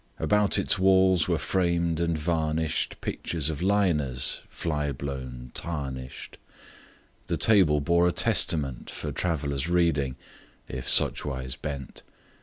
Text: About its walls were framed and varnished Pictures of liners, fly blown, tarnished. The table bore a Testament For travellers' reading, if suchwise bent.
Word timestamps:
About 0.17 0.57
its 0.57 0.79
walls 0.79 1.27
were 1.27 1.37
framed 1.37 1.99
and 1.99 2.17
varnished 2.17 2.99
Pictures 3.01 3.51
of 3.51 3.61
liners, 3.61 4.41
fly 4.49 4.91
blown, 4.91 5.51
tarnished. 5.53 6.39
The 7.27 7.37
table 7.37 7.79
bore 7.81 8.07
a 8.07 8.11
Testament 8.11 8.89
For 8.89 9.11
travellers' 9.11 9.69
reading, 9.69 10.15
if 10.67 10.87
suchwise 10.89 11.55
bent. 11.55 12.01